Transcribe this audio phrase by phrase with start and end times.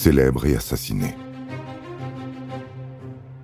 [0.00, 1.14] célèbre et assassiné.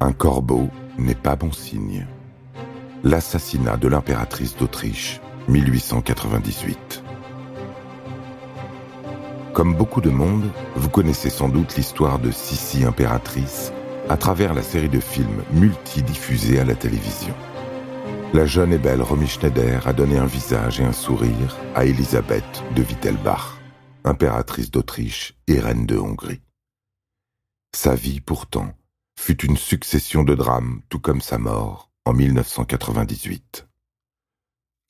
[0.00, 2.06] Un corbeau n'est pas bon signe.
[3.04, 7.02] L'assassinat de l'impératrice d'Autriche, 1898.
[9.52, 13.70] Comme beaucoup de monde, vous connaissez sans doute l'histoire de Sissi impératrice
[14.08, 17.34] à travers la série de films multidiffusés à la télévision.
[18.32, 22.64] La jeune et belle Romy Schneider a donné un visage et un sourire à Elisabeth
[22.74, 23.60] de Wittelbach,
[24.04, 26.40] impératrice d'Autriche et reine de Hongrie.
[27.76, 28.74] Sa vie, pourtant,
[29.20, 33.68] fut une succession de drames, tout comme sa mort, en 1998.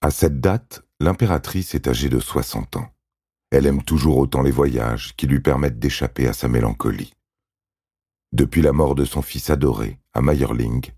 [0.02, 2.88] À cette date, l'impératrice est âgée de 60 ans.
[3.50, 7.12] Elle aime toujours autant les voyages qui lui permettent d'échapper à sa mélancolie.
[8.30, 10.92] Depuis la mort de son fils adoré, à Meyerling,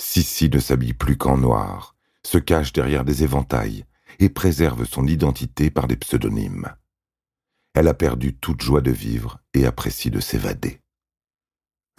[0.00, 3.84] Sissi ne s'habille plus qu'en noir, se cache derrière des éventails
[4.20, 6.72] et préserve son identité par des pseudonymes.
[7.74, 10.81] Elle a perdu toute joie de vivre et apprécie de s'évader.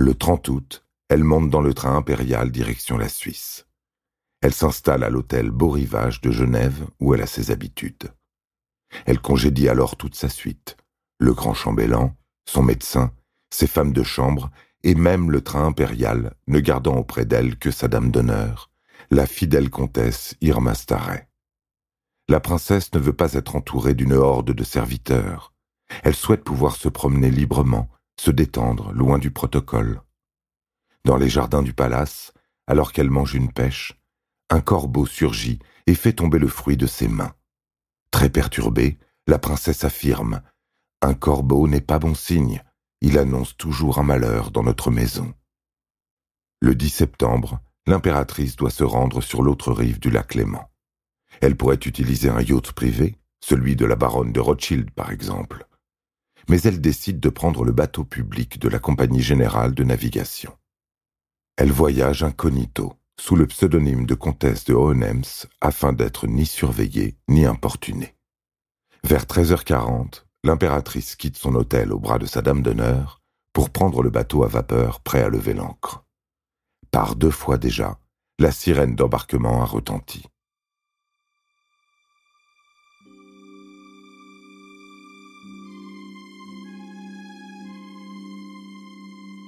[0.06, 3.68] Le 30 août, elle monte dans le train impérial direction la Suisse.
[4.42, 8.14] Elle s'installe à l'hôtel Beau Rivage de Genève où elle a ses habitudes.
[9.06, 10.76] Elle congédie alors toute sa suite,
[11.20, 13.14] le grand chambellan, son médecin,
[13.50, 14.52] ses femmes de chambre
[14.84, 18.72] et même le train impérial, ne gardant auprès d'elle que sa dame d'honneur,
[19.10, 21.30] la fidèle comtesse Irma Staret.
[22.28, 25.54] La princesse ne veut pas être entourée d'une horde de serviteurs.
[26.04, 27.88] Elle souhaite pouvoir se promener librement,
[28.20, 30.02] se détendre, loin du protocole.
[31.06, 32.34] Dans les jardins du palace,
[32.68, 34.00] alors qu'elle mange une pêche,
[34.50, 37.34] un corbeau surgit et fait tomber le fruit de ses mains.
[38.12, 38.98] Très perturbée,
[39.28, 40.42] la princesse affirme
[41.02, 42.64] Un corbeau n'est pas bon signe,
[43.02, 45.34] il annonce toujours un malheur dans notre maison.
[46.62, 50.70] Le 10 septembre, l'impératrice doit se rendre sur l'autre rive du lac Léman.
[51.42, 55.68] Elle pourrait utiliser un yacht privé, celui de la baronne de Rothschild par exemple.
[56.50, 60.54] Mais elle décide de prendre le bateau public de la Compagnie générale de navigation.
[61.56, 67.46] Elle voyage incognito, sous le pseudonyme de comtesse de Hohenems afin d'être ni surveillée ni
[67.46, 68.16] importunée.
[69.04, 73.22] Vers 13h40, l'impératrice quitte son hôtel au bras de sa dame d'honneur
[73.54, 76.04] pour prendre le bateau à vapeur prêt à lever l'ancre.
[76.92, 78.00] Par deux fois déjà,
[78.40, 80.26] la sirène d'embarquement a retenti.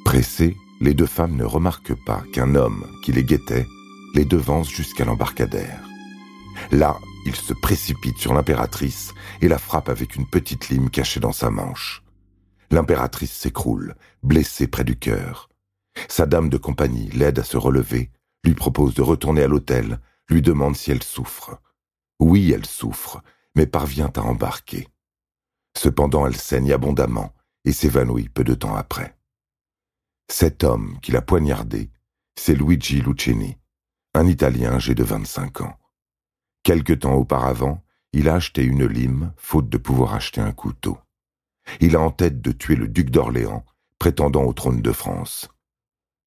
[0.06, 3.66] Pressées, les deux femmes ne remarquent pas qu'un homme qui les guettait
[4.14, 5.84] les devance jusqu'à l'embarcadère.
[6.72, 11.34] Là, il se précipite sur l'impératrice et la frappe avec une petite lime cachée dans
[11.34, 12.04] sa manche.
[12.72, 15.50] L'impératrice s'écroule, blessée près du cœur.
[16.08, 18.12] Sa dame de compagnie l'aide à se relever,
[18.46, 20.00] lui propose de retourner à l'hôtel,
[20.30, 21.60] lui demande si elle souffre.
[22.20, 23.22] Oui, elle souffre,
[23.56, 24.88] mais parvient à embarquer.
[25.76, 27.34] Cependant, elle saigne abondamment
[27.66, 29.15] et s'évanouit peu de temps après.
[30.28, 31.92] Cet homme qui l'a poignardé,
[32.36, 33.58] c'est Luigi Lucchini,
[34.14, 35.78] un Italien âgé de 25 ans.
[36.64, 40.98] Quelque temps auparavant, il a acheté une lime, faute de pouvoir acheter un couteau.
[41.80, 43.66] Il a en tête de tuer le duc d'Orléans,
[44.00, 45.48] prétendant au trône de France.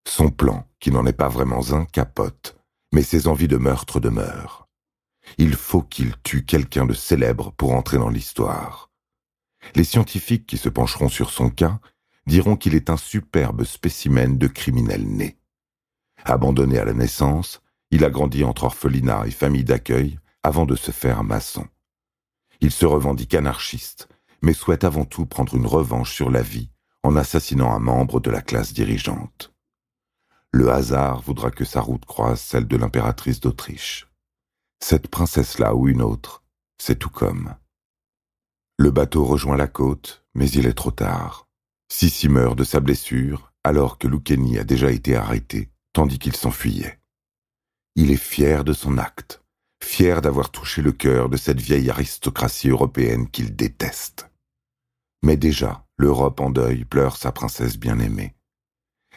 [0.07, 2.57] Son plan, qui n'en est pas vraiment un, capote,
[2.93, 4.69] mais ses envies de meurtre demeurent.
[5.37, 8.91] Il faut qu'il tue quelqu'un de célèbre pour entrer dans l'histoire.
[9.75, 11.81] Les scientifiques qui se pencheront sur son cas
[12.29, 15.39] diront qu'il est un superbe spécimen de criminel né.
[16.25, 20.91] Abandonné à la naissance, il a grandi entre orphelinat et famille d'accueil avant de se
[20.91, 21.67] faire maçon.
[22.61, 24.09] Il se revendique anarchiste,
[24.43, 26.71] mais souhaite avant tout prendre une revanche sur la vie
[27.03, 29.55] en assassinant un membre de la classe dirigeante.
[30.53, 34.07] Le hasard voudra que sa route croise celle de l'impératrice d'Autriche.
[34.81, 36.43] Cette princesse-là ou une autre,
[36.79, 37.55] c'est tout comme.
[38.77, 41.48] Le bateau rejoint la côte, mais il est trop tard.
[41.91, 46.99] Sissi meurt de sa blessure alors que Lucchini a déjà été arrêté, tandis qu'il s'enfuyait.
[47.97, 49.43] Il est fier de son acte,
[49.83, 54.31] fier d'avoir touché le cœur de cette vieille aristocratie européenne qu'il déteste.
[55.23, 58.35] Mais déjà, l'Europe en deuil pleure sa princesse bien-aimée.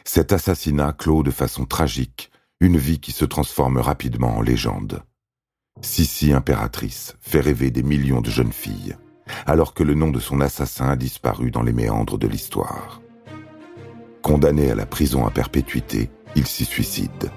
[0.04, 5.04] Cet assassinat clôt de façon tragique une vie qui se transforme rapidement en légende.
[5.82, 8.98] Sissi impératrice fait rêver des millions de jeunes filles
[9.46, 13.02] alors que le nom de son assassin a disparu dans les méandres de l'histoire.
[14.22, 17.32] Condamné à la prison à perpétuité, il s'y suicide.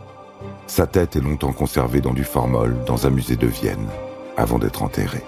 [0.67, 3.89] Sa tête est longtemps conservée dans du formol dans un musée de Vienne,
[4.37, 5.23] avant d'être enterré.